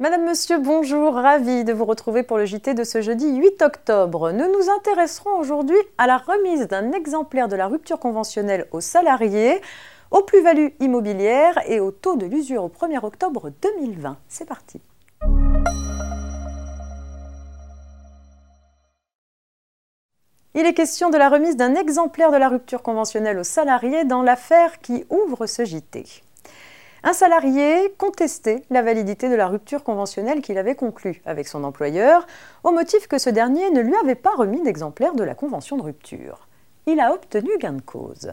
Madame, 0.00 0.24
Monsieur, 0.24 0.58
bonjour, 0.58 1.14
ravi 1.14 1.62
de 1.62 1.72
vous 1.72 1.84
retrouver 1.84 2.24
pour 2.24 2.36
le 2.36 2.46
JT 2.46 2.74
de 2.74 2.82
ce 2.82 3.00
jeudi 3.00 3.36
8 3.36 3.62
octobre. 3.62 4.32
Nous 4.32 4.52
nous 4.52 4.68
intéresserons 4.68 5.38
aujourd'hui 5.38 5.76
à 5.98 6.08
la 6.08 6.18
remise 6.18 6.66
d'un 6.66 6.90
exemplaire 6.90 7.46
de 7.46 7.54
la 7.54 7.68
rupture 7.68 8.00
conventionnelle 8.00 8.66
aux 8.72 8.80
salariés, 8.80 9.60
aux 10.10 10.22
plus-values 10.22 10.74
immobilières 10.80 11.60
et 11.70 11.78
au 11.78 11.92
taux 11.92 12.16
de 12.16 12.26
l'usure 12.26 12.64
au 12.64 12.68
1er 12.68 13.04
octobre 13.04 13.52
2020. 13.62 14.18
C'est 14.26 14.48
parti. 14.48 14.80
Il 20.56 20.66
est 20.66 20.74
question 20.74 21.10
de 21.10 21.16
la 21.16 21.28
remise 21.28 21.56
d'un 21.56 21.76
exemplaire 21.76 22.32
de 22.32 22.36
la 22.36 22.48
rupture 22.48 22.82
conventionnelle 22.82 23.38
aux 23.38 23.44
salariés 23.44 24.04
dans 24.04 24.22
l'affaire 24.22 24.80
qui 24.80 25.04
ouvre 25.08 25.46
ce 25.46 25.64
JT. 25.64 26.23
Un 27.06 27.12
salarié 27.12 27.92
contestait 27.98 28.62
la 28.70 28.80
validité 28.80 29.28
de 29.28 29.34
la 29.34 29.46
rupture 29.46 29.84
conventionnelle 29.84 30.40
qu'il 30.40 30.56
avait 30.56 30.74
conclue 30.74 31.20
avec 31.26 31.46
son 31.48 31.62
employeur, 31.62 32.26
au 32.62 32.70
motif 32.70 33.08
que 33.08 33.18
ce 33.18 33.28
dernier 33.28 33.70
ne 33.70 33.82
lui 33.82 33.94
avait 33.94 34.14
pas 34.14 34.34
remis 34.34 34.62
d'exemplaire 34.62 35.12
de 35.12 35.22
la 35.22 35.34
convention 35.34 35.76
de 35.76 35.82
rupture. 35.82 36.48
Il 36.86 37.00
a 37.00 37.12
obtenu 37.12 37.58
gain 37.58 37.74
de 37.74 37.82
cause. 37.82 38.32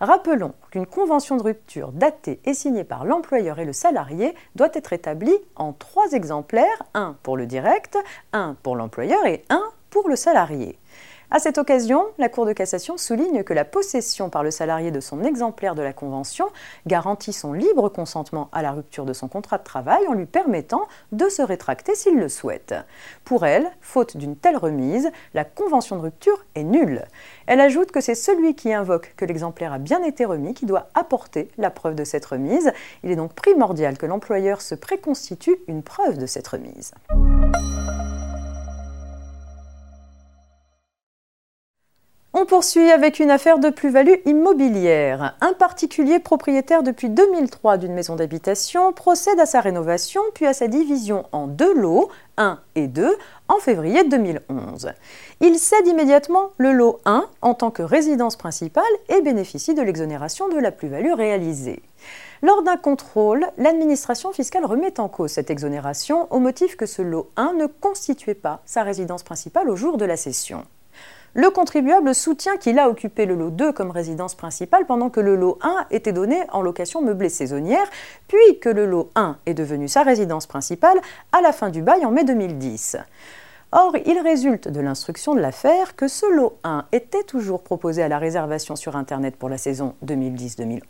Rappelons 0.00 0.52
qu'une 0.70 0.84
convention 0.84 1.38
de 1.38 1.42
rupture 1.42 1.92
datée 1.92 2.40
et 2.44 2.52
signée 2.52 2.84
par 2.84 3.06
l'employeur 3.06 3.58
et 3.58 3.64
le 3.64 3.72
salarié 3.72 4.34
doit 4.54 4.68
être 4.74 4.92
établie 4.92 5.38
en 5.56 5.72
trois 5.72 6.12
exemplaires, 6.12 6.82
un 6.92 7.16
pour 7.22 7.38
le 7.38 7.46
direct, 7.46 7.96
un 8.34 8.54
pour 8.62 8.76
l'employeur 8.76 9.24
et 9.24 9.44
un 9.48 9.64
pour 9.88 10.10
le 10.10 10.16
salarié. 10.16 10.78
À 11.32 11.38
cette 11.38 11.58
occasion, 11.58 12.06
la 12.18 12.28
Cour 12.28 12.44
de 12.44 12.52
cassation 12.52 12.96
souligne 12.96 13.44
que 13.44 13.54
la 13.54 13.64
possession 13.64 14.30
par 14.30 14.42
le 14.42 14.50
salarié 14.50 14.90
de 14.90 14.98
son 14.98 15.22
exemplaire 15.22 15.76
de 15.76 15.82
la 15.82 15.92
Convention 15.92 16.46
garantit 16.88 17.32
son 17.32 17.52
libre 17.52 17.88
consentement 17.88 18.48
à 18.50 18.62
la 18.62 18.72
rupture 18.72 19.04
de 19.04 19.12
son 19.12 19.28
contrat 19.28 19.58
de 19.58 19.62
travail 19.62 20.08
en 20.08 20.14
lui 20.14 20.26
permettant 20.26 20.88
de 21.12 21.28
se 21.28 21.40
rétracter 21.40 21.94
s'il 21.94 22.18
le 22.18 22.28
souhaite. 22.28 22.74
Pour 23.24 23.46
elle, 23.46 23.70
faute 23.80 24.16
d'une 24.16 24.34
telle 24.34 24.56
remise, 24.56 25.08
la 25.32 25.44
Convention 25.44 25.94
de 25.94 26.02
rupture 26.02 26.44
est 26.56 26.64
nulle. 26.64 27.04
Elle 27.46 27.60
ajoute 27.60 27.92
que 27.92 28.00
c'est 28.00 28.16
celui 28.16 28.56
qui 28.56 28.72
invoque 28.72 29.14
que 29.16 29.24
l'exemplaire 29.24 29.72
a 29.72 29.78
bien 29.78 30.02
été 30.02 30.24
remis 30.24 30.54
qui 30.54 30.66
doit 30.66 30.88
apporter 30.94 31.48
la 31.58 31.70
preuve 31.70 31.94
de 31.94 32.02
cette 32.02 32.26
remise. 32.26 32.72
Il 33.04 33.10
est 33.12 33.16
donc 33.16 33.34
primordial 33.34 33.98
que 33.98 34.06
l'employeur 34.06 34.60
se 34.60 34.74
préconstitue 34.74 35.58
une 35.68 35.84
preuve 35.84 36.18
de 36.18 36.26
cette 36.26 36.48
remise. 36.48 36.92
On 42.40 42.46
poursuit 42.46 42.90
avec 42.90 43.20
une 43.20 43.30
affaire 43.30 43.58
de 43.58 43.68
plus-value 43.68 44.14
immobilière. 44.24 45.36
Un 45.42 45.52
particulier 45.52 46.20
propriétaire 46.20 46.82
depuis 46.82 47.10
2003 47.10 47.76
d'une 47.76 47.92
maison 47.92 48.16
d'habitation 48.16 48.94
procède 48.94 49.38
à 49.38 49.44
sa 49.44 49.60
rénovation 49.60 50.22
puis 50.32 50.46
à 50.46 50.54
sa 50.54 50.66
division 50.66 51.26
en 51.32 51.46
deux 51.46 51.74
lots, 51.74 52.08
1 52.38 52.58
et 52.76 52.86
2, 52.86 53.14
en 53.48 53.58
février 53.58 54.04
2011. 54.04 54.92
Il 55.42 55.58
cède 55.58 55.86
immédiatement 55.86 56.52
le 56.56 56.72
lot 56.72 57.00
1 57.04 57.26
en 57.42 57.52
tant 57.52 57.70
que 57.70 57.82
résidence 57.82 58.36
principale 58.36 58.84
et 59.10 59.20
bénéficie 59.20 59.74
de 59.74 59.82
l'exonération 59.82 60.48
de 60.48 60.58
la 60.58 60.70
plus-value 60.70 61.12
réalisée. 61.12 61.82
Lors 62.40 62.62
d'un 62.62 62.78
contrôle, 62.78 63.44
l'administration 63.58 64.32
fiscale 64.32 64.64
remet 64.64 64.98
en 64.98 65.08
cause 65.08 65.32
cette 65.32 65.50
exonération 65.50 66.26
au 66.32 66.38
motif 66.38 66.78
que 66.78 66.86
ce 66.86 67.02
lot 67.02 67.30
1 67.36 67.52
ne 67.52 67.66
constituait 67.66 68.32
pas 68.32 68.62
sa 68.64 68.82
résidence 68.82 69.24
principale 69.24 69.68
au 69.68 69.76
jour 69.76 69.98
de 69.98 70.06
la 70.06 70.16
cession. 70.16 70.64
Le 71.34 71.48
contribuable 71.50 72.12
soutient 72.12 72.56
qu'il 72.56 72.80
a 72.80 72.88
occupé 72.88 73.24
le 73.24 73.36
lot 73.36 73.50
2 73.50 73.72
comme 73.72 73.92
résidence 73.92 74.34
principale 74.34 74.84
pendant 74.84 75.10
que 75.10 75.20
le 75.20 75.36
lot 75.36 75.58
1 75.62 75.86
était 75.92 76.12
donné 76.12 76.42
en 76.50 76.60
location 76.60 77.02
meublée 77.02 77.28
saisonnière, 77.28 77.88
puis 78.26 78.58
que 78.60 78.68
le 78.68 78.84
lot 78.84 79.10
1 79.14 79.36
est 79.46 79.54
devenu 79.54 79.86
sa 79.86 80.02
résidence 80.02 80.48
principale 80.48 81.00
à 81.30 81.40
la 81.40 81.52
fin 81.52 81.68
du 81.68 81.82
bail 81.82 82.04
en 82.04 82.10
mai 82.10 82.24
2010. 82.24 82.96
Or, 83.70 83.96
il 84.04 84.18
résulte 84.18 84.66
de 84.66 84.80
l'instruction 84.80 85.36
de 85.36 85.40
l'affaire 85.40 85.94
que 85.94 86.08
ce 86.08 86.26
lot 86.26 86.58
1 86.64 86.86
était 86.90 87.22
toujours 87.22 87.62
proposé 87.62 88.02
à 88.02 88.08
la 88.08 88.18
réservation 88.18 88.74
sur 88.74 88.96
Internet 88.96 89.36
pour 89.36 89.48
la 89.48 89.58
saison 89.58 89.94
2010-2011 90.04 90.80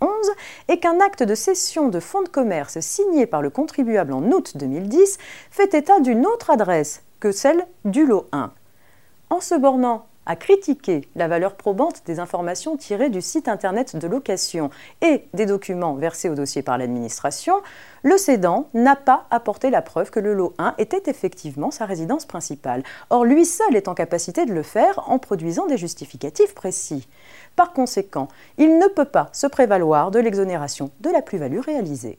et 0.68 0.80
qu'un 0.80 1.00
acte 1.00 1.22
de 1.22 1.34
cession 1.34 1.88
de 1.88 2.00
fonds 2.00 2.22
de 2.22 2.30
commerce 2.30 2.80
signé 2.80 3.26
par 3.26 3.42
le 3.42 3.50
contribuable 3.50 4.14
en 4.14 4.22
août 4.32 4.56
2010 4.56 5.18
fait 5.50 5.74
état 5.74 6.00
d'une 6.00 6.24
autre 6.24 6.48
adresse 6.48 7.02
que 7.20 7.32
celle 7.32 7.66
du 7.84 8.06
lot 8.06 8.26
1. 8.32 8.50
En 9.28 9.40
se 9.42 9.54
bornant 9.54 10.06
a 10.26 10.36
critiqué 10.36 11.08
la 11.16 11.28
valeur 11.28 11.54
probante 11.54 12.02
des 12.06 12.20
informations 12.20 12.76
tirées 12.76 13.10
du 13.10 13.20
site 13.20 13.48
internet 13.48 13.96
de 13.96 14.06
location 14.06 14.70
et 15.02 15.24
des 15.34 15.46
documents 15.46 15.94
versés 15.94 16.28
au 16.28 16.34
dossier 16.34 16.62
par 16.62 16.78
l'administration, 16.78 17.54
le 18.02 18.16
cédant 18.16 18.68
n'a 18.74 18.96
pas 18.96 19.26
apporté 19.30 19.70
la 19.70 19.82
preuve 19.82 20.10
que 20.10 20.20
le 20.20 20.34
lot 20.34 20.54
1 20.58 20.74
était 20.78 21.10
effectivement 21.10 21.70
sa 21.70 21.86
résidence 21.86 22.26
principale. 22.26 22.82
Or, 23.10 23.24
lui 23.24 23.44
seul 23.44 23.76
est 23.76 23.88
en 23.88 23.94
capacité 23.94 24.46
de 24.46 24.54
le 24.54 24.62
faire 24.62 25.02
en 25.10 25.18
produisant 25.18 25.66
des 25.66 25.78
justificatifs 25.78 26.54
précis. 26.54 27.08
Par 27.56 27.72
conséquent, 27.72 28.28
il 28.58 28.78
ne 28.78 28.86
peut 28.88 29.04
pas 29.04 29.28
se 29.32 29.46
prévaloir 29.46 30.10
de 30.10 30.18
l'exonération 30.18 30.90
de 31.00 31.10
la 31.10 31.22
plus-value 31.22 31.60
réalisée. 31.60 32.18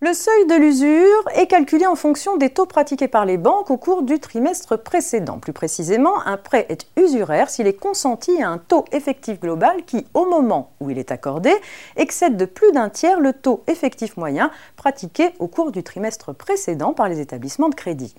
Le 0.00 0.14
seuil 0.14 0.46
de 0.46 0.54
l'usure 0.54 1.28
est 1.34 1.48
calculé 1.48 1.84
en 1.84 1.96
fonction 1.96 2.36
des 2.36 2.50
taux 2.50 2.66
pratiqués 2.66 3.08
par 3.08 3.24
les 3.24 3.36
banques 3.36 3.68
au 3.68 3.76
cours 3.76 4.02
du 4.02 4.20
trimestre 4.20 4.80
précédent. 4.80 5.40
Plus 5.40 5.52
précisément, 5.52 6.24
un 6.24 6.36
prêt 6.36 6.66
est 6.68 6.86
usuraire 6.96 7.50
s'il 7.50 7.66
est 7.66 7.72
consenti 7.72 8.40
à 8.40 8.48
un 8.48 8.58
taux 8.58 8.84
effectif 8.92 9.40
global 9.40 9.84
qui, 9.86 10.06
au 10.14 10.26
moment 10.26 10.70
où 10.78 10.90
il 10.90 10.98
est 10.98 11.10
accordé, 11.10 11.52
excède 11.96 12.36
de 12.36 12.44
plus 12.44 12.70
d'un 12.70 12.90
tiers 12.90 13.18
le 13.18 13.32
taux 13.32 13.64
effectif 13.66 14.16
moyen 14.16 14.52
pratiqué 14.76 15.30
au 15.40 15.48
cours 15.48 15.72
du 15.72 15.82
trimestre 15.82 16.32
précédent 16.32 16.92
par 16.92 17.08
les 17.08 17.18
établissements 17.18 17.68
de 17.68 17.74
crédit. 17.74 18.14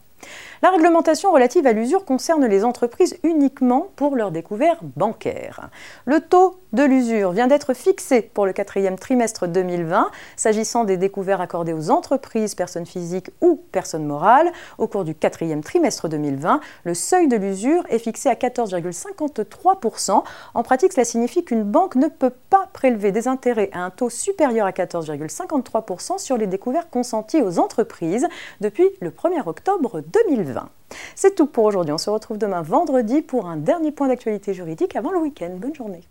La 0.62 0.72
réglementation 0.72 1.32
relative 1.32 1.66
à 1.68 1.72
l'usure 1.72 2.04
concerne 2.04 2.46
les 2.46 2.66
entreprises 2.66 3.18
uniquement 3.24 3.88
pour 3.96 4.18
leur 4.18 4.32
découvert 4.32 4.78
bancaire. 4.98 5.70
Le 6.06 6.20
taux 6.20 6.60
de 6.74 6.84
l'usure 6.84 7.32
vient 7.32 7.48
d'être 7.48 7.74
fixé 7.74 8.22
pour 8.22 8.46
le 8.46 8.52
quatrième 8.52 9.00
trimestre 9.00 9.48
2020, 9.48 10.12
s'agissant 10.36 10.84
des 10.84 10.98
découverts 10.98 11.40
accordés 11.40 11.72
aux 11.74 11.90
entreprises, 11.90 12.56
personnes 12.56 12.86
physiques 12.86 13.32
ou 13.42 13.56
personnes 13.72 14.06
morales. 14.06 14.52
Au 14.78 14.88
cours 14.88 15.06
du 15.06 15.16
quatrième 15.16 15.64
trimestre 15.64 16.10
2020, 16.10 16.60
le 16.84 16.94
seuil 16.94 17.28
de 17.30 17.38
l'usure 17.38 17.86
est 17.90 18.00
fixé 18.00 18.28
à 18.30 18.36
14,53%. 18.36 20.24
En 20.54 20.64
pratique, 20.64 20.92
cela 20.94 21.06
signifie 21.06 21.46
qu'une 21.46 21.64
banque 21.64 21.96
ne 21.96 22.08
peut 22.08 22.34
pas 22.50 22.68
prélever 22.74 23.12
des 23.12 23.28
intérêts 23.28 23.70
à 23.74 23.80
un 23.80 23.90
taux 23.90 24.10
supérieur 24.10 24.68
à 24.68 24.72
14,53% 24.72 26.18
sur 26.18 26.38
les 26.38 26.48
découverts 26.48 26.90
consentis 26.90 27.42
aux 27.42 27.60
entreprises 27.60 28.28
depuis 28.62 28.90
le 29.00 29.10
1er 29.10 29.48
octobre 29.48 30.02
2020. 30.14 30.70
C'est 31.16 31.36
tout 31.36 31.48
pour 31.48 31.66
aujourd'hui. 31.66 31.94
On 31.94 31.98
se 31.98 32.10
retrouve 32.10 32.38
demain 32.38 32.62
vendredi 32.62 33.22
pour 33.22 33.46
un 33.48 33.58
dernier 33.58 33.92
point 33.92 34.08
d'actualité 34.08 34.54
juridique 34.54 34.96
avant 34.96 35.12
le 35.12 35.20
week-end. 35.20 35.56
Bonne 35.58 35.76
journée. 35.76 36.04